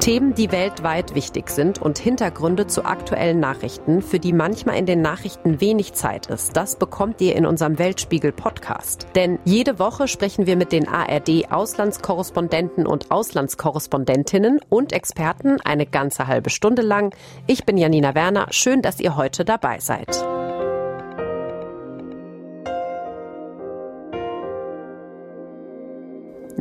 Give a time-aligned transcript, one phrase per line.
[0.00, 5.02] Themen, die weltweit wichtig sind und Hintergründe zu aktuellen Nachrichten, für die manchmal in den
[5.02, 9.06] Nachrichten wenig Zeit ist, das bekommt ihr in unserem Weltspiegel Podcast.
[9.14, 16.26] Denn jede Woche sprechen wir mit den ARD Auslandskorrespondenten und Auslandskorrespondentinnen und Experten eine ganze
[16.26, 17.14] halbe Stunde lang.
[17.46, 20.24] Ich bin Janina Werner, schön, dass ihr heute dabei seid.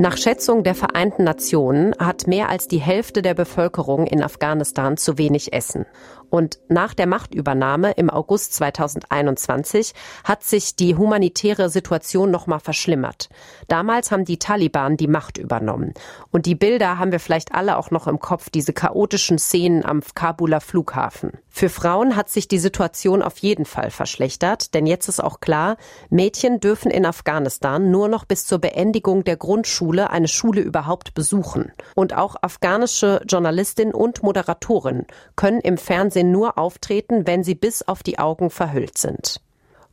[0.01, 5.17] Nach Schätzung der Vereinten Nationen hat mehr als die Hälfte der Bevölkerung in Afghanistan zu
[5.17, 5.85] wenig Essen.
[6.29, 9.93] Und nach der Machtübernahme im August 2021
[10.23, 13.29] hat sich die humanitäre Situation nochmal verschlimmert.
[13.67, 15.93] Damals haben die Taliban die Macht übernommen.
[16.31, 20.01] Und die Bilder haben wir vielleicht alle auch noch im Kopf, diese chaotischen Szenen am
[20.13, 21.31] Kabuler Flughafen.
[21.49, 25.77] Für Frauen hat sich die Situation auf jeden Fall verschlechtert, denn jetzt ist auch klar,
[26.09, 31.71] Mädchen dürfen in Afghanistan nur noch bis zur Beendigung der Grundschule eine Schule überhaupt besuchen.
[31.95, 37.81] Und auch afghanische Journalistinnen und Moderatorinnen können im Fernsehen Fernsehen nur auftreten, wenn sie bis
[37.81, 39.41] auf die Augen verhüllt sind.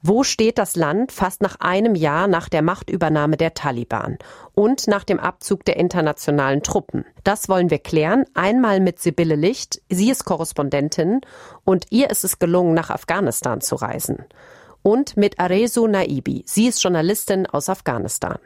[0.02, 4.18] Wo steht das Land fast nach einem Jahr nach der Machtübernahme der Taliban
[4.54, 7.04] und nach dem Abzug der internationalen Truppen?
[7.24, 8.24] Das wollen wir klären.
[8.34, 9.80] Einmal mit Sibylle Licht.
[9.88, 11.22] Sie ist Korrespondentin
[11.64, 14.24] und ihr ist es gelungen, nach Afghanistan zu reisen.
[14.82, 16.44] Und mit Arezu Naibi.
[16.46, 18.38] Sie ist Journalistin aus Afghanistan.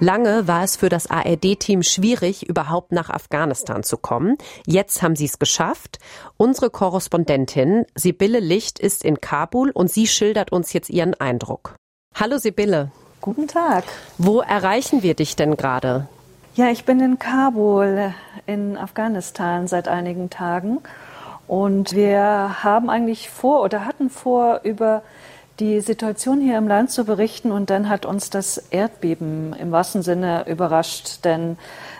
[0.00, 4.36] Lange war es für das ARD-Team schwierig, überhaupt nach Afghanistan zu kommen.
[4.66, 5.98] Jetzt haben sie es geschafft.
[6.36, 11.76] Unsere Korrespondentin Sibylle Licht ist in Kabul und sie schildert uns jetzt ihren Eindruck.
[12.14, 12.90] Hallo Sibylle.
[13.20, 13.84] Guten Tag.
[14.18, 16.08] Wo erreichen wir dich denn gerade?
[16.56, 18.12] Ja, ich bin in Kabul
[18.46, 20.80] in Afghanistan seit einigen Tagen
[21.46, 25.02] und wir haben eigentlich vor oder hatten vor, über
[25.60, 30.02] die Situation hier im Land zu berichten und dann hat uns das Erdbeben im wahrsten
[30.02, 31.56] Sinne überrascht, denn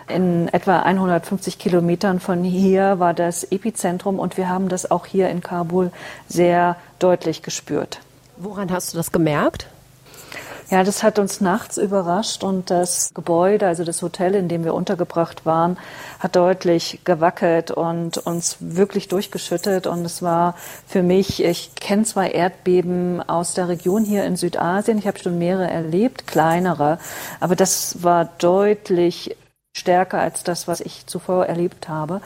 [0.07, 5.29] in etwa 150 Kilometern von hier war das Epizentrum und wir haben das auch hier
[5.29, 5.91] in Kabul
[6.27, 7.99] sehr deutlich gespürt.
[8.37, 9.67] Woran hast du das gemerkt?
[10.71, 14.73] Ja, das hat uns nachts überrascht und das Gebäude, also das Hotel, in dem wir
[14.73, 15.77] untergebracht waren,
[16.19, 19.85] hat deutlich gewackelt und uns wirklich durchgeschüttet.
[19.85, 20.55] Und es war
[20.87, 24.97] für mich, ich kenne zwei Erdbeben aus der Region hier in Südasien.
[24.97, 26.97] Ich habe schon mehrere erlebt, kleinere,
[27.39, 29.37] aber das war deutlich
[29.77, 32.21] stärker als das, was ich zuvor erlebt habe.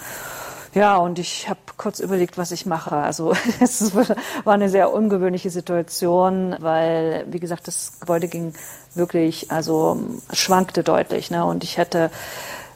[0.74, 2.96] Ja, und ich habe kurz überlegt, was ich mache.
[2.96, 8.54] Also es war eine sehr ungewöhnliche Situation, weil, wie gesagt, das Gebäude ging
[8.94, 10.00] wirklich, also
[10.32, 11.32] schwankte deutlich.
[11.32, 11.44] Ne?
[11.46, 12.12] Und ich hatte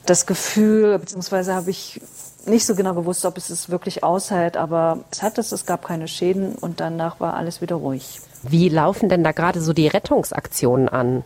[0.06, 2.02] das Gefühl, beziehungsweise habe ich
[2.46, 5.86] nicht so genau gewusst, ob es es wirklich aushält, aber es hat es, es gab
[5.86, 8.20] keine Schäden und danach war alles wieder ruhig.
[8.42, 11.24] Wie laufen denn da gerade so die Rettungsaktionen an?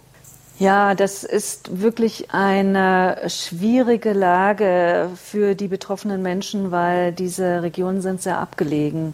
[0.59, 8.23] Ja, das ist wirklich eine schwierige Lage für die betroffenen Menschen, weil diese Regionen sind
[8.23, 9.13] sehr abgelegen.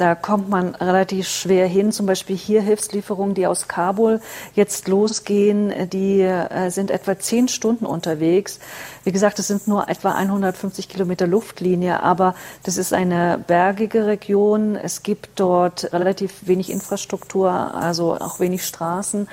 [0.00, 1.92] Da kommt man relativ schwer hin.
[1.92, 4.22] Zum Beispiel hier Hilfslieferungen, die aus Kabul
[4.54, 8.60] jetzt losgehen, die äh, sind etwa zehn Stunden unterwegs.
[9.04, 14.74] Wie gesagt, es sind nur etwa 150 Kilometer Luftlinie, aber das ist eine bergige Region.
[14.74, 19.28] Es gibt dort relativ wenig Infrastruktur, also auch wenig Straßen.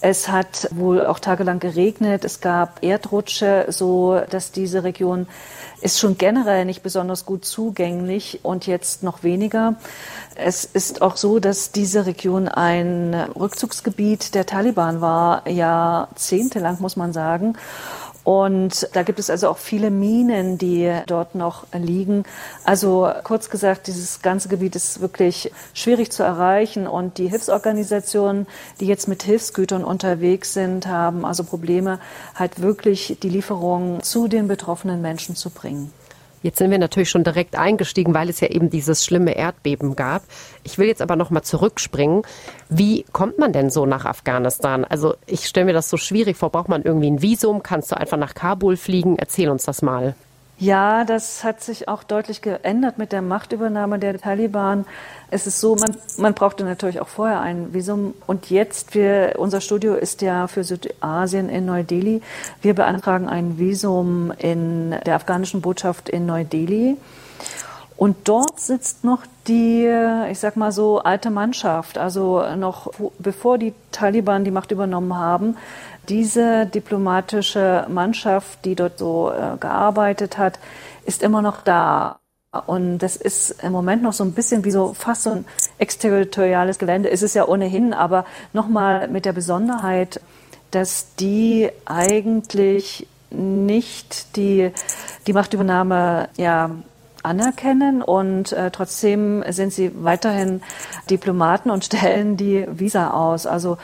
[0.00, 2.24] Es hat wohl auch tagelang geregnet.
[2.24, 5.26] Es gab Erdrutsche, so dass diese Region
[5.80, 9.74] ist schon generell nicht besonders gut zugänglich und jetzt noch weniger.
[10.34, 17.12] Es ist auch so, dass diese Region ein Rückzugsgebiet der Taliban war, jahrzehntelang muss man
[17.12, 17.56] sagen.
[18.26, 22.24] Und da gibt es also auch viele Minen, die dort noch liegen.
[22.64, 26.88] Also kurz gesagt, dieses ganze Gebiet ist wirklich schwierig zu erreichen.
[26.88, 28.48] Und die Hilfsorganisationen,
[28.80, 32.00] die jetzt mit Hilfsgütern unterwegs sind, haben also Probleme,
[32.34, 35.92] halt wirklich die Lieferungen zu den betroffenen Menschen zu bringen.
[36.42, 40.22] Jetzt sind wir natürlich schon direkt eingestiegen, weil es ja eben dieses schlimme Erdbeben gab.
[40.64, 42.22] Ich will jetzt aber noch mal zurückspringen.
[42.68, 44.84] Wie kommt man denn so nach Afghanistan?
[44.84, 46.50] Also ich stelle mir das so schwierig vor.
[46.50, 47.62] Braucht man irgendwie ein Visum?
[47.62, 49.16] Kannst du einfach nach Kabul fliegen?
[49.18, 50.14] Erzähl uns das mal.
[50.58, 54.86] Ja, das hat sich auch deutlich geändert mit der Machtübernahme der Taliban.
[55.30, 58.14] Es ist so, man, man brauchte natürlich auch vorher ein Visum.
[58.26, 62.22] Und jetzt, wir, unser Studio ist ja für Südasien in Neu-Delhi.
[62.62, 66.96] Wir beantragen ein Visum in der afghanischen Botschaft in Neu-Delhi.
[67.98, 69.90] Und dort sitzt noch die,
[70.30, 71.98] ich sag mal so, alte Mannschaft.
[71.98, 75.56] Also noch bevor die Taliban die Macht übernommen haben,
[76.08, 80.58] diese diplomatische Mannschaft, die dort so äh, gearbeitet hat,
[81.04, 82.18] ist immer noch da.
[82.66, 85.44] Und das ist im Moment noch so ein bisschen wie so fast so ein
[85.78, 87.08] exterritoriales Gelände.
[87.08, 90.20] Ist es ja ohnehin, aber nochmal mit der Besonderheit,
[90.70, 94.70] dass die eigentlich nicht die,
[95.26, 96.70] die Machtübernahme ja,
[97.22, 100.62] anerkennen und äh, trotzdem sind sie weiterhin
[101.10, 103.46] Diplomaten und stellen die Visa aus.
[103.46, 103.78] Also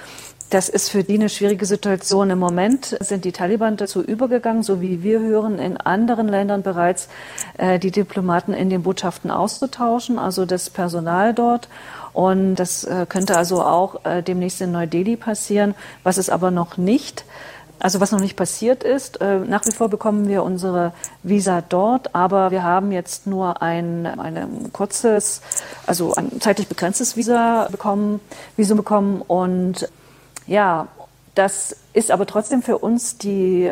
[0.52, 2.28] das ist für die eine schwierige Situation.
[2.28, 7.08] Im Moment sind die Taliban dazu übergegangen, so wie wir hören, in anderen Ländern bereits
[7.56, 11.68] äh, die Diplomaten in den Botschaften auszutauschen, also das Personal dort.
[12.12, 16.76] Und das äh, könnte also auch äh, demnächst in Neu-Delhi passieren, was es aber noch
[16.76, 17.24] nicht.
[17.78, 22.14] Also was noch nicht passiert ist, äh, nach wie vor bekommen wir unsere Visa dort,
[22.14, 25.40] aber wir haben jetzt nur ein, ein kurzes,
[25.86, 28.20] also ein zeitlich begrenztes Visa bekommen,
[28.56, 29.88] Visum bekommen und
[30.46, 30.88] ja,
[31.34, 33.70] das ist aber trotzdem für uns die,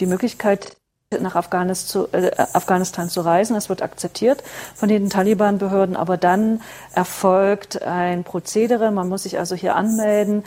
[0.00, 0.76] die Möglichkeit,
[1.20, 3.54] nach Afghanistan zu, äh, Afghanistan zu reisen.
[3.54, 4.42] Das wird akzeptiert
[4.74, 6.60] von den Taliban-Behörden, aber dann
[6.96, 8.90] erfolgt ein Prozedere.
[8.90, 10.42] Man muss sich also hier anmelden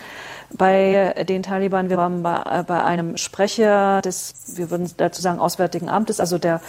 [0.52, 1.90] bei den Taliban.
[1.90, 6.38] Wir waren bei, äh, bei einem Sprecher des, wir würden dazu sagen, Auswärtigen Amtes, also
[6.38, 6.60] der,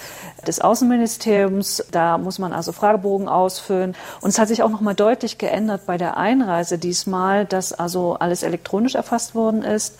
[0.46, 1.84] des Außenministeriums.
[1.90, 3.96] Da muss man also Fragebogen ausfüllen.
[4.20, 8.44] Und es hat sich auch nochmal deutlich geändert bei der Einreise diesmal, dass also alles
[8.44, 9.96] elektronisch erfasst worden ist.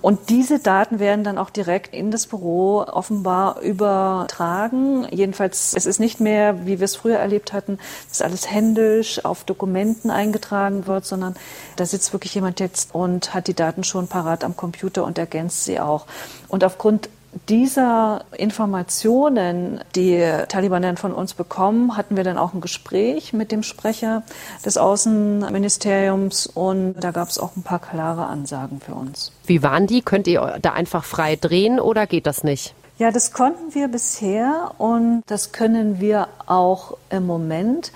[0.00, 5.06] Und diese Daten werden dann auch direkt in das Büro offenbar übertragen.
[5.10, 7.78] Jedenfalls, es ist nicht mehr, wie wir es früher erlebt hatten,
[8.08, 11.34] dass alles händisch auf Dokumenten eingetragen wird, sondern
[11.74, 15.64] da sitzt wirklich jemand jetzt und hat die Daten schon parat am Computer und ergänzt
[15.64, 16.06] sie auch.
[16.46, 17.08] Und aufgrund
[17.48, 23.52] dieser Informationen, die Taliban dann von uns bekommen, hatten wir dann auch ein Gespräch mit
[23.52, 24.22] dem Sprecher
[24.64, 29.32] des Außenministeriums und da gab es auch ein paar klare Ansagen für uns.
[29.46, 30.02] Wie waren die?
[30.02, 32.74] Könnt ihr da einfach frei drehen oder geht das nicht?
[32.98, 37.92] Ja, das konnten wir bisher und das können wir auch im Moment.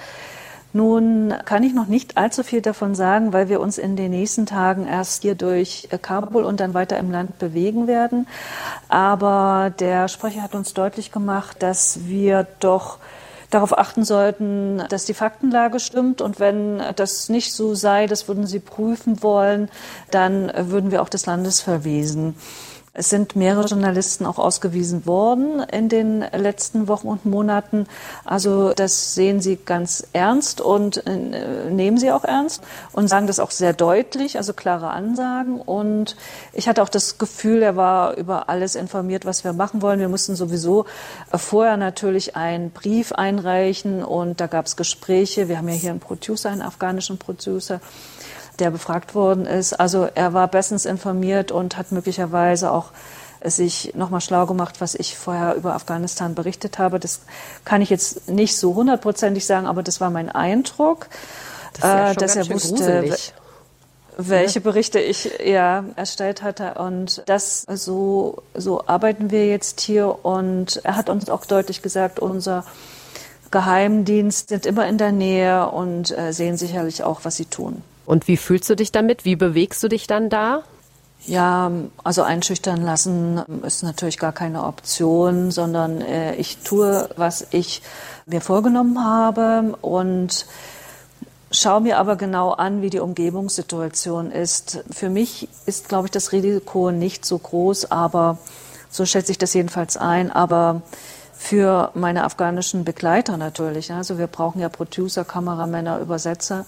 [0.75, 4.47] Nun kann ich noch nicht allzu viel davon sagen, weil wir uns in den nächsten
[4.47, 8.27] Tagen erst hier durch äh, Kabul und dann weiter im Land bewegen werden.
[8.89, 12.99] Aber der Sprecher hat uns deutlich gemacht, dass wir doch
[13.51, 16.23] darauf achten sollten, dass die Faktenlage stimmt.
[16.23, 19.69] Und wenn das nicht so sei, das würden Sie prüfen wollen,
[20.11, 22.35] dann würden wir auch des Landes verwiesen.
[22.95, 27.87] Es sind mehrere Journalisten auch ausgewiesen worden in den letzten Wochen und Monaten.
[28.23, 32.63] Also das sehen Sie ganz ernst und äh, nehmen Sie auch ernst
[32.93, 35.59] und sagen das auch sehr deutlich, also klare Ansagen.
[35.59, 36.17] Und
[36.53, 39.99] ich hatte auch das Gefühl, er war über alles informiert, was wir machen wollen.
[39.99, 40.85] Wir mussten sowieso
[41.33, 45.49] äh, vorher natürlich einen Brief einreichen und da gab es Gespräche.
[45.49, 47.81] Wir haben ja hier einen Producer, einen afghanischen Producer
[48.59, 49.73] der befragt worden ist.
[49.75, 52.87] Also er war bestens informiert und hat möglicherweise auch
[53.45, 57.01] sich nochmal schlau gemacht, was ich vorher über Afghanistan berichtet habe.
[57.01, 57.21] Das
[57.65, 61.09] kann ich jetzt nicht so hundertprozentig sagen, aber das war mein Eindruck,
[61.75, 63.35] das ja äh, dass er wusste, gruselig.
[64.17, 66.75] welche Berichte ich ja erstellt hatte.
[66.75, 70.25] Und das so, so arbeiten wir jetzt hier.
[70.25, 72.65] Und er hat uns auch deutlich gesagt, unser
[73.51, 77.83] Geheimdienst sind immer in der Nähe und äh, sehen sicherlich auch, was sie tun.
[78.07, 79.25] Und wie fühlst du dich damit?
[79.25, 80.63] Wie bewegst du dich dann da?
[81.25, 81.71] Ja,
[82.03, 87.83] also einschüchtern lassen ist natürlich gar keine Option, sondern äh, ich tue, was ich
[88.27, 90.47] mir vorgenommen habe und
[91.53, 94.83] schaue mir aber genau an, wie die Umgebungssituation ist.
[94.91, 98.39] Für mich ist, glaube ich, das Risiko nicht so groß, aber
[98.91, 100.33] so schätze ich das jedenfalls ein.
[100.33, 100.83] Aber
[101.35, 103.93] für meine afghanischen Begleiter natürlich.
[103.93, 106.65] Also wir brauchen ja Producer, Kameramänner, Übersetzer.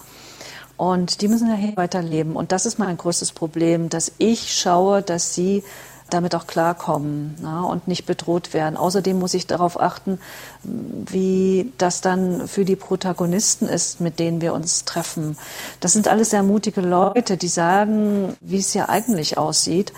[0.77, 2.35] Und die müssen ja hier weiterleben.
[2.35, 5.63] Und das ist mein größtes Problem, dass ich schaue, dass sie
[6.09, 8.77] damit auch klarkommen na, und nicht bedroht werden.
[8.77, 10.19] Außerdem muss ich darauf achten,
[10.63, 15.37] wie das dann für die Protagonisten ist, mit denen wir uns treffen.
[15.79, 19.93] Das sind alles sehr mutige Leute, die sagen, wie es hier eigentlich aussieht.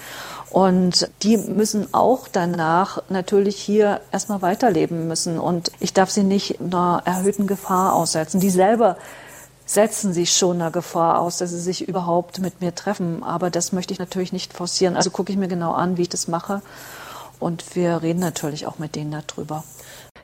[0.49, 5.39] Und die müssen auch danach natürlich hier erstmal weiterleben müssen.
[5.39, 8.39] Und ich darf sie nicht einer erhöhten Gefahr aussetzen.
[8.39, 8.95] Die selber
[9.67, 13.21] setzen sich schon einer Gefahr aus, dass sie sich überhaupt mit mir treffen.
[13.21, 14.95] Aber das möchte ich natürlich nicht forcieren.
[14.95, 16.63] Also gucke ich mir genau an, wie ich das mache.
[17.39, 19.63] Und wir reden natürlich auch mit denen darüber.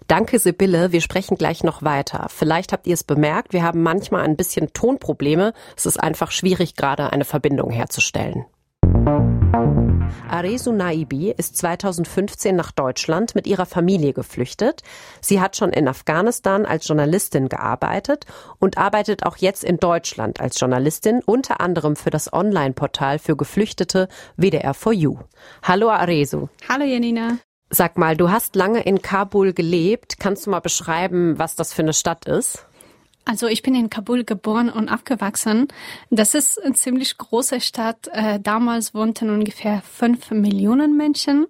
[0.07, 0.91] Danke, Sibylle.
[0.91, 2.27] Wir sprechen gleich noch weiter.
[2.29, 5.53] Vielleicht habt ihr es bemerkt, wir haben manchmal ein bisschen Tonprobleme.
[5.77, 8.45] Es ist einfach schwierig, gerade eine Verbindung herzustellen.
[10.29, 14.81] Aresu Naibi ist 2015 nach Deutschland mit ihrer Familie geflüchtet.
[15.19, 18.25] Sie hat schon in Afghanistan als Journalistin gearbeitet
[18.59, 24.07] und arbeitet auch jetzt in Deutschland als Journalistin, unter anderem für das Online-Portal für Geflüchtete
[24.39, 25.19] WDR4U.
[25.63, 26.47] Hallo Aresu.
[26.69, 27.37] Hallo Janina.
[27.69, 30.19] Sag mal, du hast lange in Kabul gelebt.
[30.19, 32.67] Kannst du mal beschreiben, was das für eine Stadt ist?
[33.25, 35.67] Also ich bin in Kabul geboren und aufgewachsen.
[36.09, 38.09] Das ist eine ziemlich große Stadt.
[38.11, 41.47] Äh, damals wohnten ungefähr fünf Millionen Menschen.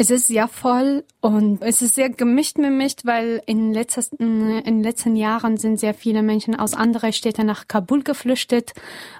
[0.00, 4.82] Es ist sehr voll und es ist sehr gemischt gemischt, weil in, letzten, in den
[4.84, 8.74] letzten Jahren sind sehr viele Menschen aus anderen Städten nach Kabul geflüchtet,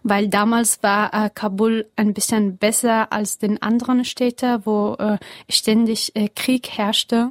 [0.04, 5.18] weil damals war äh, Kabul ein bisschen besser als den anderen Städten, wo äh,
[5.48, 7.30] ständig Krieg herrschte.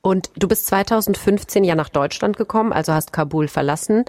[0.00, 4.04] Und du bist 2015 ja nach Deutschland gekommen, also hast Kabul verlassen.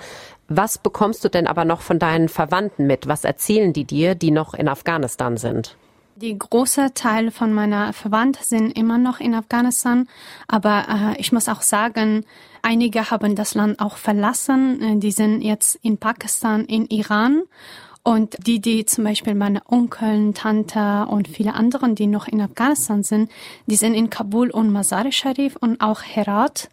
[0.48, 3.08] Was bekommst du denn aber noch von deinen Verwandten mit?
[3.08, 5.76] Was erzählen die dir, die noch in Afghanistan sind?
[6.16, 10.10] Die große Teil von meiner Verwandten sind immer noch in Afghanistan,
[10.50, 12.26] aber äh, ich muss auch sagen,
[12.62, 14.82] einige haben das Land auch verlassen.
[14.82, 17.44] Äh, die sind jetzt in Pakistan, in Iran.
[18.04, 23.04] Und die, die zum Beispiel meine Onkel, Tante und viele anderen, die noch in Afghanistan
[23.04, 23.30] sind,
[23.66, 26.70] die sind in Kabul und Mazar-e Sharif und auch Herat,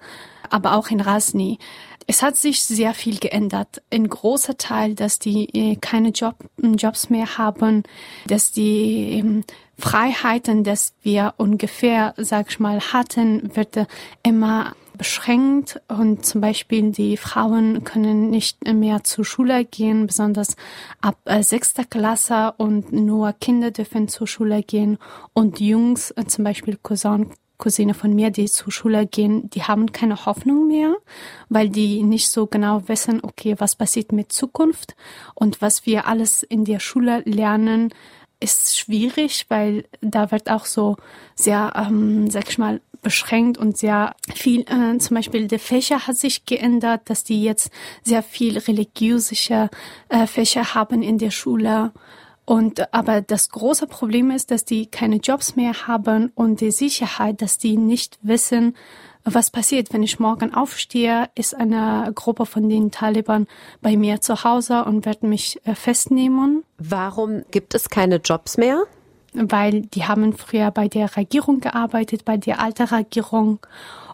[0.51, 1.59] aber auch in Razni.
[2.07, 3.83] Es hat sich sehr viel geändert.
[3.91, 7.83] Ein großer Teil, dass die äh, keine Job, Jobs mehr haben,
[8.29, 9.45] dass die ähm,
[9.77, 13.77] Freiheiten, dass wir ungefähr, sag ich mal, hatten, wird
[14.23, 15.81] immer beschränkt.
[15.89, 20.57] Und zum Beispiel die Frauen können nicht mehr zur Schule gehen, besonders
[21.01, 22.55] ab äh, sechster Klasse.
[22.59, 24.99] Und nur Kinder dürfen zur Schule gehen.
[25.33, 29.93] Und Jungs, äh, zum Beispiel Cousin, Cousine von mir, die zur Schule gehen, die haben
[29.93, 30.95] keine Hoffnung mehr,
[31.49, 34.95] weil die nicht so genau wissen, okay, was passiert mit Zukunft
[35.35, 37.95] und was wir alles in der Schule lernen,
[38.47, 40.97] ist schwierig, weil da wird auch so
[41.35, 46.17] sehr, ähm, sag ich mal, beschränkt und sehr viel, äh, zum Beispiel der Fächer hat
[46.17, 47.71] sich geändert, dass die jetzt
[48.03, 49.71] sehr viel religiöse
[50.09, 51.93] äh, Fächer haben in der Schule.
[52.45, 57.43] Und aber das große Problem ist, dass die keine Jobs mehr haben und die Sicherheit,
[57.43, 58.77] dass die nicht wissen,
[59.29, 63.49] was passiert, wenn ich morgen aufstehe, ist eine Gruppe von den Taliban
[63.83, 66.63] bei mir zu Hause und werden mich äh, festnehmen.
[66.79, 68.85] Warum gibt es keine Jobs mehr?
[69.33, 73.59] Weil die haben früher bei der Regierung gearbeitet, bei der alten Regierung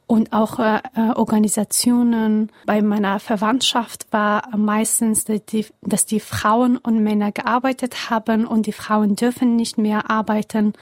[0.06, 2.50] und auch äh, äh, Organisationen.
[2.64, 8.72] Bei meiner Verwandtschaft war meistens, die, dass die Frauen und Männer gearbeitet haben und die
[8.72, 10.72] Frauen dürfen nicht mehr arbeiten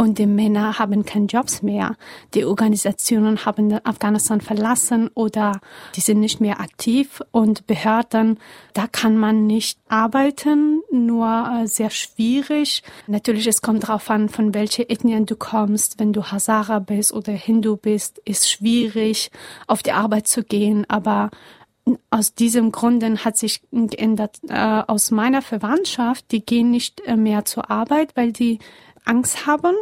[0.00, 1.94] und die Männer haben keine Jobs mehr.
[2.32, 5.60] Die Organisationen haben Afghanistan verlassen oder
[5.94, 8.38] die sind nicht mehr aktiv und Behörden,
[8.72, 12.82] da kann man nicht arbeiten, nur äh, sehr schwierig.
[13.08, 16.00] Natürlich, es kommt darauf an, von welcher Ethnien du kommst.
[16.00, 19.30] Wenn du Hazara bist oder Hindu bist, ist schwierig,
[19.66, 21.28] auf die Arbeit zu gehen, aber
[22.08, 26.30] aus diesem Grunde hat sich geändert äh, aus meiner Verwandtschaft.
[26.30, 28.60] Die gehen nicht äh, mehr zur Arbeit, weil die
[29.04, 29.74] Angst haben.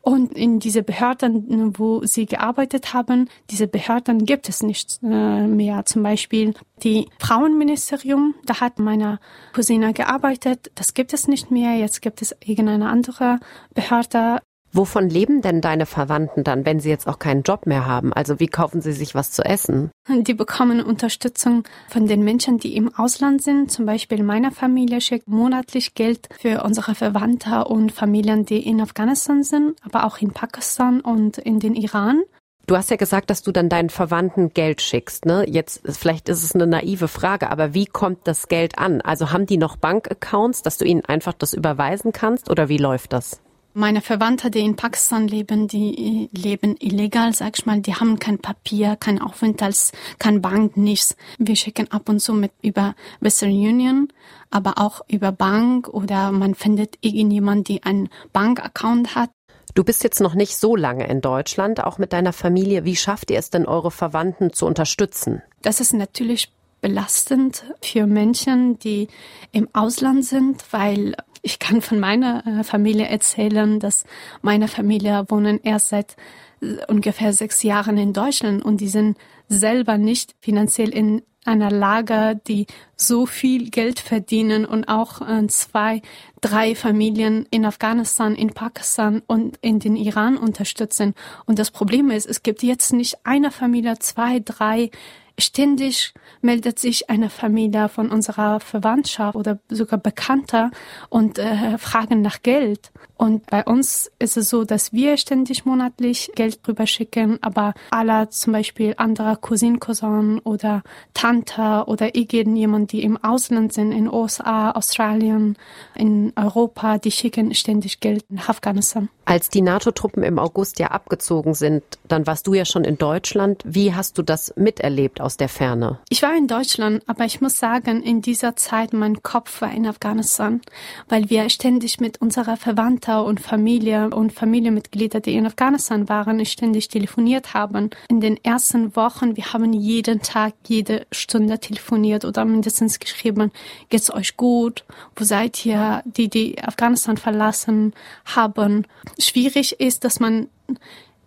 [0.00, 5.84] Und in diese Behörden, wo sie gearbeitet haben, diese Behörden gibt es nicht äh, mehr.
[5.84, 9.18] Zum Beispiel die Frauenministerium, da hat meine
[9.52, 10.70] Cousine gearbeitet.
[10.76, 11.76] Das gibt es nicht mehr.
[11.76, 13.38] Jetzt gibt es irgendeine andere
[13.74, 14.38] Behörde.
[14.72, 18.12] Wovon leben denn deine Verwandten dann, wenn sie jetzt auch keinen Job mehr haben?
[18.12, 19.90] Also wie kaufen sie sich was zu essen?
[20.08, 23.70] Die bekommen Unterstützung von den Menschen, die im Ausland sind.
[23.72, 29.42] Zum Beispiel meine Familie schickt monatlich Geld für unsere Verwandte und Familien, die in Afghanistan
[29.42, 32.22] sind, aber auch in Pakistan und in den Iran.
[32.66, 35.46] Du hast ja gesagt, dass du dann deinen Verwandten Geld schickst, ne?
[35.48, 39.00] Jetzt, vielleicht ist es eine naive Frage, aber wie kommt das Geld an?
[39.00, 43.14] Also haben die noch Bankaccounts, dass du ihnen einfach das überweisen kannst oder wie läuft
[43.14, 43.40] das?
[43.78, 48.40] Meine Verwandte, die in Pakistan leben, die leben illegal, sag ich mal, die haben kein
[48.40, 51.14] Papier, kein Aufenthalts, kein Bank, nichts.
[51.38, 54.08] Wir schicken ab und zu mit über Western Union,
[54.50, 59.30] aber auch über Bank oder man findet irgendjemand, die einen Bankaccount hat.
[59.76, 62.84] Du bist jetzt noch nicht so lange in Deutschland, auch mit deiner Familie.
[62.84, 65.40] Wie schafft ihr es denn, eure Verwandten zu unterstützen?
[65.62, 69.06] Das ist natürlich belastend für Menschen, die
[69.52, 74.04] im Ausland sind, weil ich kann von meiner äh, Familie erzählen, dass
[74.42, 76.16] meine Familie wohnen erst seit
[76.60, 79.16] äh, ungefähr sechs Jahren in Deutschland und die sind
[79.48, 86.02] selber nicht finanziell in einer Lage, die so viel Geld verdienen und auch äh, zwei,
[86.40, 91.14] drei Familien in Afghanistan, in Pakistan und in den Iran unterstützen.
[91.46, 94.90] Und das Problem ist, es gibt jetzt nicht eine Familie, zwei, drei
[95.38, 100.70] ständig meldet sich eine Familie von unserer Verwandtschaft oder sogar Bekannter
[101.08, 102.90] und äh, fragen nach Geld.
[103.16, 108.28] Und bei uns ist es so, dass wir ständig monatlich Geld drüber schicken, aber alle
[108.28, 110.82] zum Beispiel andere Cousin, Cousin oder
[111.14, 115.56] Tante oder irgendjemand, die im Ausland sind, in USA, Australien,
[115.94, 119.08] in Europa, die schicken ständig Geld nach Afghanistan.
[119.28, 123.62] Als die NATO-Truppen im August ja abgezogen sind, dann warst du ja schon in Deutschland.
[123.66, 125.98] Wie hast du das miterlebt aus der Ferne?
[126.08, 129.86] Ich war in Deutschland, aber ich muss sagen, in dieser Zeit mein Kopf war in
[129.86, 130.62] Afghanistan,
[131.10, 136.88] weil wir ständig mit unserer Verwandter und Familie und Familienmitglieder, die in Afghanistan waren, ständig
[136.88, 137.90] telefoniert haben.
[138.08, 143.52] In den ersten Wochen, wir haben jeden Tag, jede Stunde telefoniert oder mindestens geschrieben,
[143.90, 144.86] geht's euch gut?
[145.16, 146.02] Wo seid ihr?
[146.06, 147.92] Die, die Afghanistan verlassen
[148.24, 148.86] haben
[149.18, 150.48] schwierig ist, dass man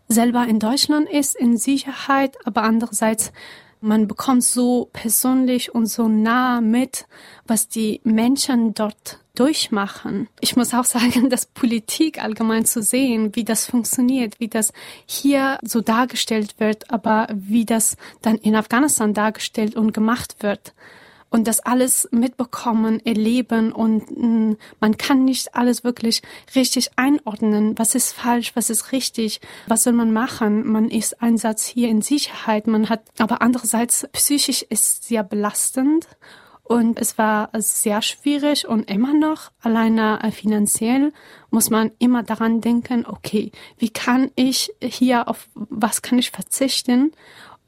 [0.07, 3.31] selber in Deutschland ist, in Sicherheit, aber andererseits
[3.81, 7.07] man bekommt so persönlich und so nah mit,
[7.47, 10.27] was die Menschen dort durchmachen.
[10.39, 14.71] Ich muss auch sagen, dass Politik allgemein zu sehen, wie das funktioniert, wie das
[15.05, 20.73] hier so dargestellt wird, aber wie das dann in Afghanistan dargestellt und gemacht wird
[21.31, 26.21] und das alles mitbekommen, erleben und mm, man kann nicht alles wirklich
[26.53, 27.79] richtig einordnen.
[27.79, 30.67] Was ist falsch, was ist richtig, was soll man machen?
[30.67, 36.05] Man ist Einsatz hier in Sicherheit, man hat, aber andererseits psychisch ist sehr belastend
[36.63, 41.11] und es war sehr schwierig und immer noch alleine äh, finanziell
[41.49, 47.11] muss man immer daran denken, okay, wie kann ich hier auf was kann ich verzichten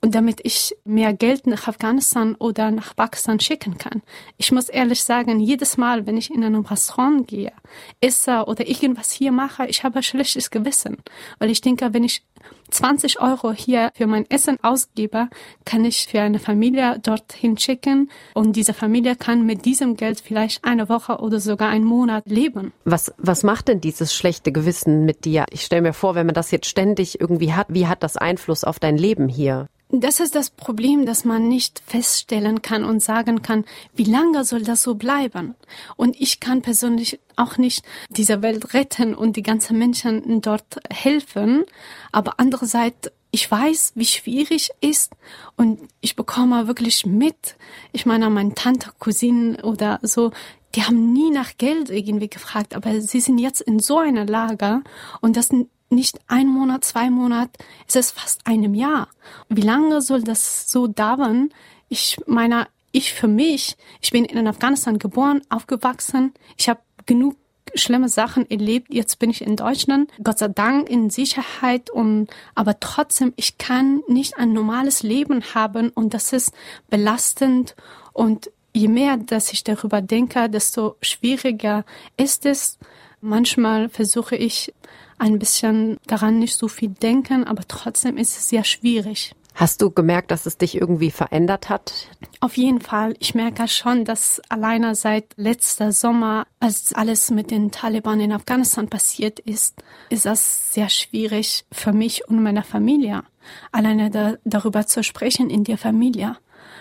[0.04, 4.02] und damit ich mehr Geld nach Afghanistan oder nach Pakistan schicken kann.
[4.38, 7.54] Ich muss ehrlich sagen, jedes Mal, wenn ich in ein Restaurant gehe,
[8.02, 10.98] esse oder irgendwas hier mache, ich habe ein schlechtes Gewissen,
[11.40, 12.26] weil ich denke, wenn ich
[12.70, 15.30] 20 Euro hier für mein Essen ausgebe,
[15.64, 20.66] kann ich für eine Familie dorthin schicken und diese Familie kann mit diesem Geld vielleicht
[20.66, 22.74] eine Woche oder sogar einen Monat leben.
[22.84, 25.46] Was, was macht denn dieses schlechte Gewissen mit dir?
[25.52, 28.66] Ich stelle mir vor, wenn man das jetzt ständig irgendwie hat, wie hat das Einfluss
[28.66, 29.70] auf dein Leben hier?
[29.96, 34.64] Das ist das Problem, dass man nicht feststellen kann und sagen kann, wie lange soll
[34.64, 35.54] das so bleiben.
[35.96, 41.66] Und ich kann persönlich auch nicht diese Welt retten und die ganzen Menschen dort helfen.
[42.12, 45.12] Aber andererseits, ich weiß, wie schwierig ist
[45.58, 47.56] und ich bekomme wirklich mit.
[47.92, 50.32] Ich meine, meine Tante, Cousinen oder so,
[50.74, 54.82] die haben nie nach Geld irgendwie gefragt, aber sie sind jetzt in so einer Lage
[55.22, 55.52] und das
[55.94, 57.52] nicht ein Monat, zwei Monate,
[57.88, 59.08] es ist fast einem Jahr.
[59.50, 61.50] Wie lange soll das so dauern?
[61.90, 67.36] Ich meine, ich für mich, ich bin in Afghanistan geboren, aufgewachsen, ich habe genug
[67.76, 68.94] schlimme Sachen erlebt.
[68.94, 74.02] Jetzt bin ich in Deutschland, Gott sei Dank in Sicherheit und aber trotzdem, ich kann
[74.08, 76.54] nicht ein normales Leben haben und das ist
[76.90, 77.76] belastend
[78.12, 81.86] und je mehr, dass ich darüber denke, desto schwieriger
[82.18, 82.78] ist es.
[83.22, 84.74] Manchmal versuche ich
[85.18, 89.36] ein bisschen daran nicht so viel denken, aber trotzdem ist es sehr schwierig.
[89.56, 91.94] Hast du gemerkt, dass es dich irgendwie verändert hat?
[92.40, 93.14] Auf jeden Fall.
[93.20, 98.90] Ich merke schon, dass alleine seit letzter Sommer, als alles mit den Taliban in Afghanistan
[98.90, 99.76] passiert ist,
[100.10, 103.24] ist das sehr schwierig für mich und meine Familie.
[103.72, 106.36] Alleine da, darüber zu sprechen in der Familie.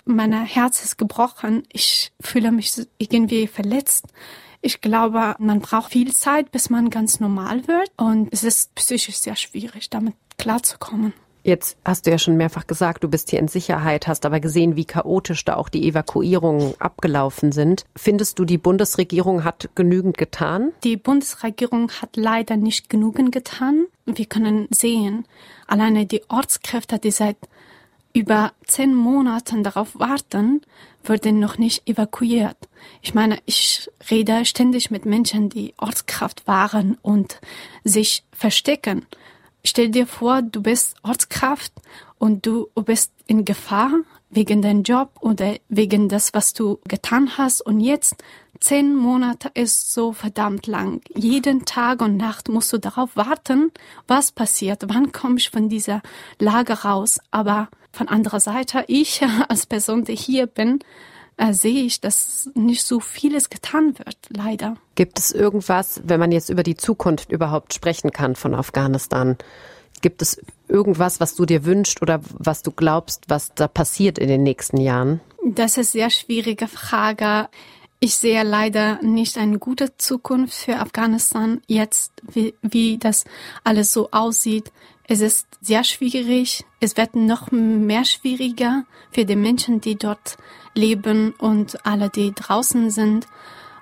[0.07, 1.65] Mein Herz ist gebrochen.
[1.71, 4.07] Ich fühle mich irgendwie verletzt.
[4.63, 7.91] Ich glaube, man braucht viel Zeit, bis man ganz normal wird.
[7.97, 11.13] Und es ist psychisch sehr schwierig, damit klarzukommen.
[11.45, 14.77] Jetzt hast du ja schon mehrfach gesagt, du bist hier in Sicherheit, hast aber gesehen,
[14.77, 17.85] wie chaotisch da auch die Evakuierungen abgelaufen sind.
[17.97, 20.71] Findest du, die Bundesregierung hat genügend getan?
[20.85, 23.87] Die Bundesregierung hat leider nicht genügend getan.
[24.07, 25.27] Wir können sehen,
[25.67, 27.37] alleine die Ortskräfte, die seit
[28.15, 30.61] über zehn Monaten darauf warten,
[31.05, 32.57] wurden noch nicht evakuiert.
[33.01, 37.41] Ich meine, ich rede ständig mit Menschen, die Ortskraft waren und
[37.85, 39.07] sich verstecken.
[39.65, 41.73] Stell dir vor, du bist Ortskraft
[42.19, 43.93] und du bist in Gefahr
[44.31, 48.17] wegen deinem Job oder wegen das, was du getan hast und jetzt
[48.63, 51.03] zehn Monate ist so verdammt lang.
[51.15, 53.73] Jeden Tag und Nacht musst du darauf warten,
[54.07, 56.01] was passiert, wann komme ich von dieser
[56.39, 57.21] Lage raus.
[57.31, 60.81] Aber von anderer Seite, ich als Person, die hier bin,
[61.37, 64.77] äh, sehe ich, dass nicht so vieles getan wird, leider.
[64.95, 69.37] Gibt es irgendwas, wenn man jetzt über die Zukunft überhaupt sprechen kann von Afghanistan?
[70.03, 74.29] Gibt es irgendwas, was du dir wünschst oder was du glaubst, was da passiert in
[74.29, 75.21] den nächsten Jahren?
[75.45, 77.49] Das ist eine sehr schwierige Frage.
[78.01, 83.25] Ich sehe leider nicht eine gute Zukunft für Afghanistan jetzt, wie, wie das
[83.63, 84.73] alles so aussieht.
[85.09, 86.65] Es ist sehr schwierig.
[86.81, 90.37] Es wird noch mehr schwieriger für die Menschen, die dort
[90.75, 93.27] leben und alle, die draußen sind.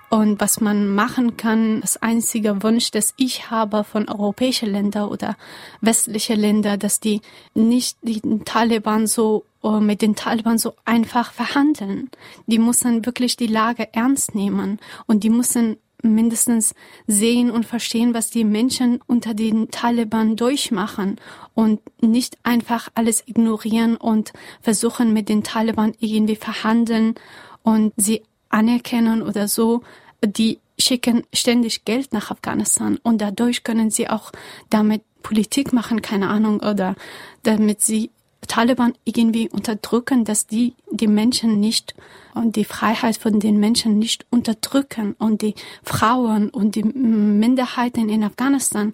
[0.09, 5.37] Und was man machen kann, das einzige Wunsch, das ich habe von europäischen Ländern oder
[5.79, 7.21] westlichen Ländern, dass die
[7.53, 12.09] nicht die Taliban so äh, mit den Taliban so einfach verhandeln.
[12.45, 16.73] Die müssen wirklich die Lage ernst nehmen und die müssen mindestens
[17.07, 21.17] sehen und verstehen, was die Menschen unter den Taliban durchmachen
[21.53, 27.15] und nicht einfach alles ignorieren und versuchen mit den Taliban irgendwie verhandeln
[27.63, 29.81] und sie anerkennen oder so.
[30.23, 34.31] Die schicken ständig Geld nach Afghanistan und dadurch können sie auch
[34.69, 36.95] damit Politik machen, keine Ahnung, oder
[37.43, 38.09] damit sie
[38.47, 41.93] Taliban irgendwie unterdrücken, dass die die Menschen nicht
[42.33, 48.23] und die Freiheit von den Menschen nicht unterdrücken und die Frauen und die Minderheiten in
[48.23, 48.93] Afghanistan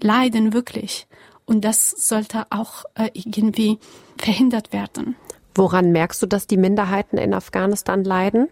[0.00, 1.06] leiden wirklich.
[1.46, 3.78] Und das sollte auch äh, irgendwie
[4.18, 5.16] verhindert werden.
[5.54, 8.48] Woran merkst du, dass die Minderheiten in Afghanistan leiden?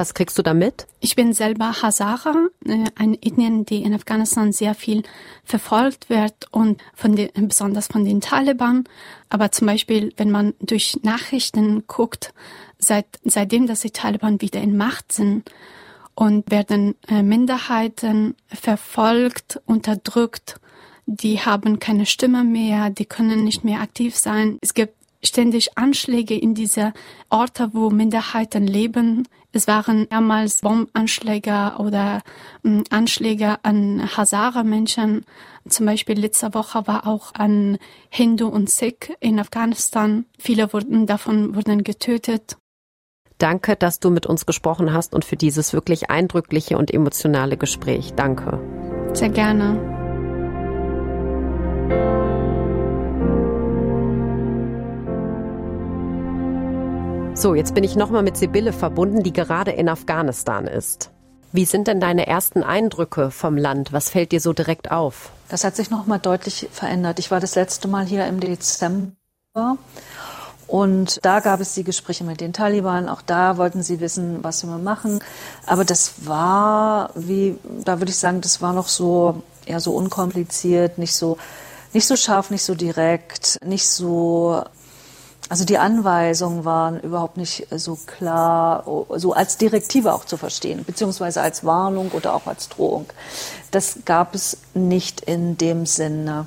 [0.00, 0.86] Was kriegst du damit?
[1.00, 2.34] Ich bin selber Hazara,
[2.64, 5.02] äh, eine Ethnien, die in Afghanistan sehr viel
[5.44, 8.84] verfolgt wird und von den, besonders von den Taliban.
[9.28, 12.32] Aber zum Beispiel, wenn man durch Nachrichten guckt,
[12.78, 15.50] seit, seitdem, dass die Taliban wieder in Macht sind
[16.14, 20.60] und werden äh, Minderheiten verfolgt, unterdrückt,
[21.04, 24.56] die haben keine Stimme mehr, die können nicht mehr aktiv sein.
[24.62, 26.94] Es gibt ständig Anschläge in diese
[27.28, 29.28] Orte, wo Minderheiten leben.
[29.52, 32.22] Es waren mehrmals Bombenanschläge oder
[32.64, 35.24] ähm, Anschläge an Hazara-Menschen.
[35.68, 40.24] Zum Beispiel letzte Woche war auch an Hindu und Sikh in Afghanistan.
[40.38, 42.56] Viele wurden davon wurden getötet.
[43.38, 48.12] Danke, dass du mit uns gesprochen hast und für dieses wirklich eindrückliche und emotionale Gespräch.
[48.14, 48.60] Danke.
[49.14, 49.98] Sehr gerne.
[57.34, 61.10] So, jetzt bin ich nochmal mit Sibylle verbunden, die gerade in Afghanistan ist.
[61.52, 63.92] Wie sind denn deine ersten Eindrücke vom Land?
[63.92, 65.30] Was fällt dir so direkt auf?
[65.48, 67.18] Das hat sich nochmal deutlich verändert.
[67.18, 69.12] Ich war das letzte Mal hier im Dezember
[70.70, 73.08] und da gab es die Gespräche mit den Taliban.
[73.08, 75.18] Auch da wollten sie wissen, was wir machen.
[75.66, 80.98] Aber das war, wie, da würde ich sagen, das war noch so, eher so unkompliziert,
[80.98, 81.38] nicht so,
[81.92, 84.62] nicht so scharf, nicht so direkt, nicht so
[85.50, 88.84] also die Anweisungen waren überhaupt nicht so klar,
[89.16, 93.06] so als Direktive auch zu verstehen, beziehungsweise als Warnung oder auch als Drohung.
[93.72, 96.46] Das gab es nicht in dem Sinne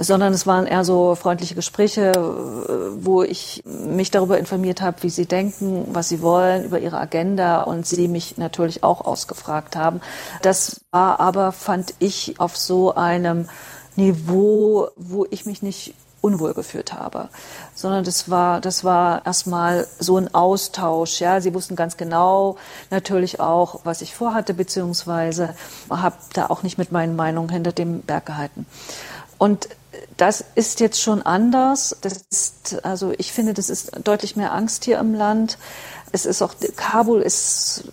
[0.00, 2.12] sondern es waren eher so freundliche Gespräche,
[3.00, 7.62] wo ich mich darüber informiert habe, wie sie denken, was sie wollen, über ihre Agenda
[7.62, 10.00] und sie mich natürlich auch ausgefragt haben.
[10.40, 13.48] Das war aber, fand ich, auf so einem
[13.96, 17.28] Niveau, wo ich mich nicht unwohl gefühlt habe,
[17.74, 21.20] sondern das war, das war erstmal so ein Austausch.
[21.20, 22.56] Ja, sie wussten ganz genau
[22.90, 25.54] natürlich auch, was ich vorhatte, beziehungsweise
[25.88, 28.66] habe da auch nicht mit meinen Meinungen hinter dem Berg gehalten.
[29.38, 29.68] Und
[30.16, 31.96] das ist jetzt schon anders.
[32.00, 35.58] Das ist, also ich finde, das ist deutlich mehr Angst hier im Land.
[36.12, 37.84] Es ist auch, Kabul ist,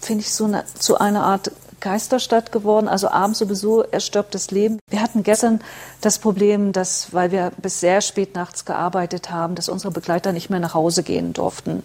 [0.00, 4.78] finde ich, so eine, zu einer Art Geisterstadt geworden, also abends sowieso erstopptes Leben.
[4.88, 5.60] Wir hatten gestern
[6.00, 10.50] das Problem, dass, weil wir bis sehr spät nachts gearbeitet haben, dass unsere Begleiter nicht
[10.50, 11.82] mehr nach Hause gehen durften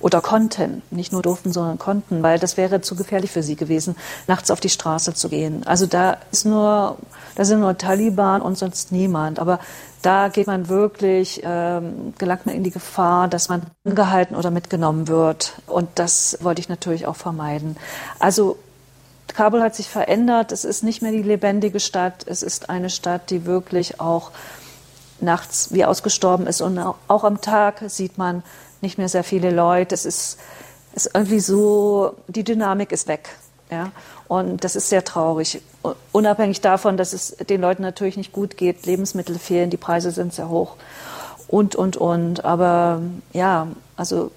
[0.00, 0.82] oder konnten.
[0.90, 4.60] Nicht nur durften, sondern konnten, weil das wäre zu gefährlich für sie gewesen, nachts auf
[4.60, 5.66] die Straße zu gehen.
[5.66, 6.96] Also da ist nur,
[7.34, 9.38] da sind nur Taliban und sonst niemand.
[9.38, 9.60] Aber
[10.02, 15.08] da geht man wirklich, ähm, gelangt man in die Gefahr, dass man angehalten oder mitgenommen
[15.08, 15.54] wird.
[15.66, 17.76] Und das wollte ich natürlich auch vermeiden.
[18.18, 18.58] Also
[19.28, 20.52] Kabul hat sich verändert.
[20.52, 22.24] Es ist nicht mehr die lebendige Stadt.
[22.26, 24.30] Es ist eine Stadt, die wirklich auch
[25.20, 26.60] nachts wie ausgestorben ist.
[26.60, 28.42] Und auch am Tag sieht man
[28.80, 29.94] nicht mehr sehr viele Leute.
[29.94, 30.38] Es ist,
[30.94, 33.30] ist irgendwie so, die Dynamik ist weg.
[33.70, 33.90] Ja?
[34.28, 35.62] Und das ist sehr traurig.
[36.12, 40.32] Unabhängig davon, dass es den Leuten natürlich nicht gut geht, Lebensmittel fehlen, die Preise sind
[40.32, 40.76] sehr hoch
[41.48, 42.44] und, und, und.
[42.44, 43.00] Aber
[43.32, 44.30] ja, also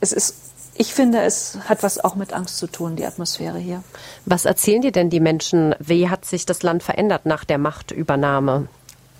[0.00, 0.34] es ist
[0.82, 3.84] ich finde, es hat was auch mit Angst zu tun, die Atmosphäre hier.
[4.26, 5.76] Was erzählen dir denn die Menschen?
[5.78, 8.66] Wie hat sich das Land verändert nach der Machtübernahme?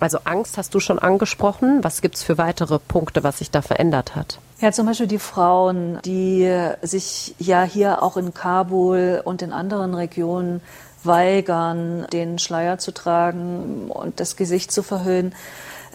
[0.01, 1.81] Also Angst hast du schon angesprochen.
[1.81, 4.39] Was gibt es für weitere Punkte, was sich da verändert hat?
[4.59, 9.93] Ja, zum Beispiel die Frauen, die sich ja hier auch in Kabul und in anderen
[9.93, 10.59] Regionen
[11.05, 15.33] weigern, den Schleier zu tragen und das Gesicht zu verhüllen.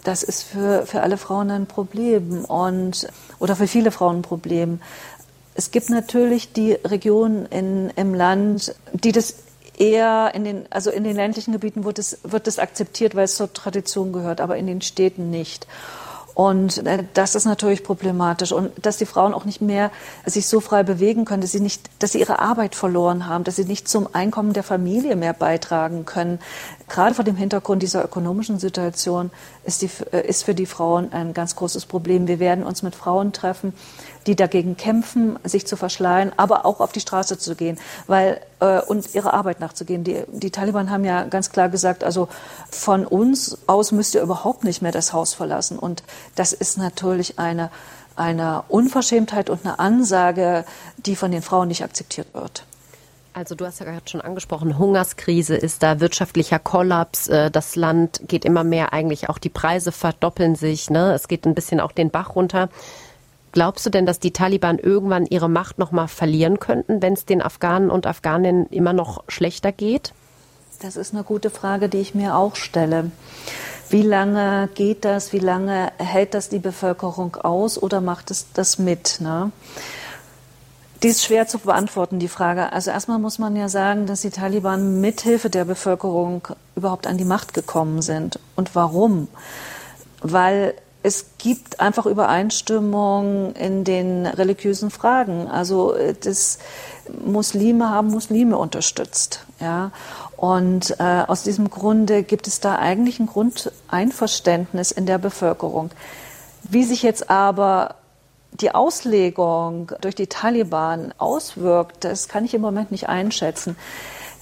[0.05, 3.07] Das ist für, für alle Frauen ein Problem und,
[3.39, 4.81] oder für viele Frauen ein Problem.
[5.59, 9.35] Es gibt natürlich die Regionen in, im Land, die das
[9.77, 13.35] eher in den, also in den ländlichen Gebieten wird es, wird es akzeptiert, weil es
[13.35, 15.67] zur Tradition gehört, aber in den Städten nicht.
[16.39, 18.53] Und äh, das ist natürlich problematisch.
[18.53, 19.91] Und dass die Frauen auch nicht mehr
[20.25, 23.57] sich so frei bewegen können, dass sie nicht, dass sie ihre Arbeit verloren haben, dass
[23.57, 26.39] sie nicht zum Einkommen der Familie mehr beitragen können.
[26.89, 29.31] Gerade vor dem Hintergrund dieser ökonomischen Situation
[29.65, 32.29] ist, die, äh, ist für die Frauen ein ganz großes Problem.
[32.29, 33.73] Wir werden uns mit Frauen treffen,
[34.27, 38.81] die dagegen kämpfen, sich zu verschleiern, aber auch auf die Straße zu gehen, weil äh,
[38.81, 40.05] und ihrer Arbeit nachzugehen.
[40.05, 42.29] Die, die Taliban haben ja ganz klar gesagt, also
[42.71, 45.79] von uns aus müsst ihr überhaupt nicht mehr das Haus verlassen.
[45.79, 46.03] Und
[46.35, 47.71] das ist natürlich eine
[48.19, 50.65] eine Unverschämtheit und eine Ansage,
[50.97, 52.65] die von den Frauen nicht akzeptiert wird.
[53.39, 58.21] Also du hast ja gerade schon angesprochen, Hungerskrise ist da, wirtschaftlicher Kollaps, äh, das Land
[58.27, 61.13] geht immer mehr eigentlich, auch die Preise verdoppeln sich, ne?
[61.15, 62.69] es geht ein bisschen auch den Bach runter.
[63.53, 67.41] Glaubst du denn, dass die Taliban irgendwann ihre Macht nochmal verlieren könnten, wenn es den
[67.41, 70.13] Afghanen und Afghaninnen immer noch schlechter geht?
[70.83, 73.13] Das ist eine gute Frage, die ich mir auch stelle.
[73.89, 75.33] Wie lange geht das?
[75.33, 79.19] Wie lange hält das die Bevölkerung aus oder macht es das mit?
[79.21, 79.53] Ne?
[81.03, 82.73] Die ist schwer zu beantworten, die Frage.
[82.73, 87.25] Also erstmal muss man ja sagen, dass die Taliban mithilfe der Bevölkerung überhaupt an die
[87.25, 88.41] Macht gekommen sind.
[88.57, 89.29] Und warum?
[90.23, 95.47] Weil es gibt einfach Übereinstimmung in den religiösen Fragen.
[95.47, 96.59] Also das
[97.25, 99.93] Muslime haben Muslime unterstützt, ja.
[100.37, 105.91] Und äh, aus diesem Grunde gibt es da eigentlich ein Grundeinverständnis in der Bevölkerung.
[106.65, 107.95] Wie sich jetzt aber
[108.61, 113.77] die Auslegung durch die Taliban auswirkt, das kann ich im Moment nicht einschätzen.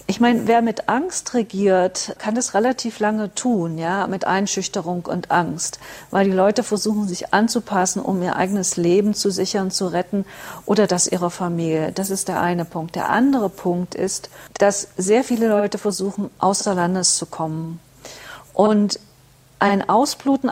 [0.08, 5.32] Ich meine, wer mit Angst regiert, kann das relativ lange tun, ja, mit Einschüchterung und
[5.32, 5.80] Angst,
[6.12, 10.24] weil die Leute versuchen, sich anzupassen, um ihr eigenes Leben zu sichern, zu retten
[10.64, 11.90] oder das ihrer Familie.
[11.90, 12.94] Das ist der eine Punkt.
[12.94, 17.80] Der andere Punkt ist, dass sehr viele Leute versuchen, außer Landes zu kommen.
[18.54, 19.00] Und
[19.58, 20.50] ein Ausbluten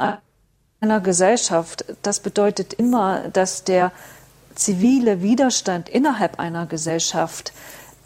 [0.80, 3.92] einer Gesellschaft, das bedeutet immer, dass der
[4.54, 7.52] zivile Widerstand innerhalb einer Gesellschaft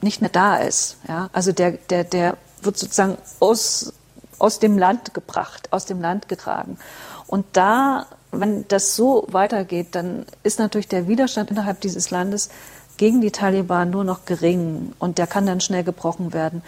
[0.00, 0.96] nicht mehr da ist.
[1.07, 1.28] Ja?
[1.33, 3.92] Also der, der, der wird sozusagen aus,
[4.38, 6.78] aus dem Land gebracht, aus dem Land getragen.
[7.26, 12.48] Und da, wenn das so weitergeht, dann ist natürlich der Widerstand innerhalb dieses Landes
[12.96, 16.62] gegen die Taliban nur noch gering und der kann dann schnell gebrochen werden.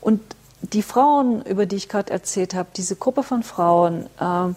[0.00, 0.20] Und
[0.62, 4.54] die Frauen, über die ich gerade erzählt habe, diese Gruppe von Frauen, äh,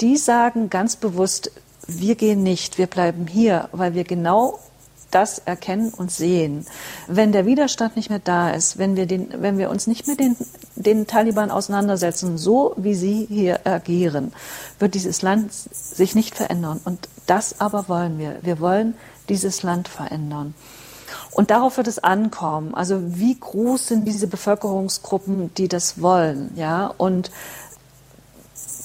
[0.00, 1.50] die sagen ganz bewusst,
[1.86, 4.58] wir gehen nicht, wir bleiben hier, weil wir genau
[5.10, 6.66] das erkennen und sehen.
[7.06, 10.16] Wenn der Widerstand nicht mehr da ist, wenn wir, den, wenn wir uns nicht mehr
[10.16, 10.36] den,
[10.76, 14.32] den Taliban auseinandersetzen, so wie sie hier agieren,
[14.78, 16.80] wird dieses Land sich nicht verändern.
[16.84, 18.36] Und das aber wollen wir.
[18.42, 18.94] Wir wollen
[19.28, 20.54] dieses Land verändern.
[21.30, 22.74] Und darauf wird es ankommen.
[22.74, 26.92] Also wie groß sind diese Bevölkerungsgruppen, die das wollen, ja?
[26.98, 27.30] Und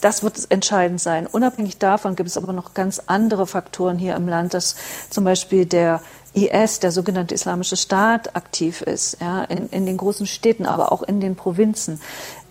[0.04, 1.28] das wird entscheidend sein.
[1.28, 4.76] Unabhängig davon gibt es aber noch ganz andere Faktoren hier im Land, dass
[5.10, 6.02] zum Beispiel der
[6.34, 11.04] IS, der sogenannte Islamische Staat, aktiv ist, ja, in, in den großen Städten, aber auch
[11.04, 12.02] in den Provinzen.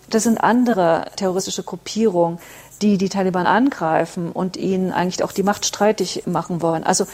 [0.09, 2.39] Das sind andere terroristische Gruppierungen,
[2.81, 6.83] die die Taliban angreifen und ihnen eigentlich auch die Macht streitig machen wollen.
[6.83, 7.05] Also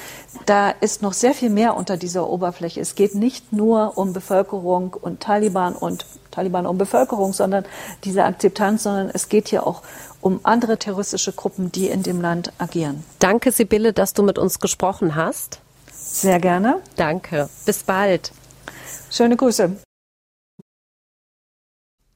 [0.46, 2.80] da ist noch sehr viel mehr unter dieser Oberfläche.
[2.80, 7.66] Es geht nicht nur um Bevölkerung und Taliban und Taliban um Bevölkerung, sondern
[8.04, 9.82] diese Akzeptanz, sondern es geht hier auch
[10.22, 13.04] um andere terroristische Gruppen, die in dem Land agieren.
[13.20, 15.60] Danke, Sibylle, dass du mit uns gesprochen hast.
[15.92, 16.82] Sehr gerne.
[16.96, 17.50] Danke.
[17.66, 18.32] Bis bald.
[19.12, 19.78] Schöne Grüße.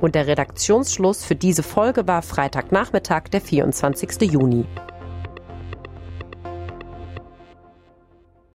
[0.00, 4.30] Und der Redaktionsschluss für diese Folge war Freitagnachmittag, der 24.
[4.30, 4.64] Juni.